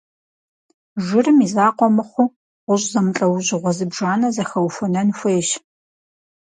[1.05, 2.33] Жырым и закъуэ мыхъуу,
[2.65, 5.49] гъущӏ зэмылӏэужьыгъуэ зыбжанэ зэхэухуэнэн хуейщ.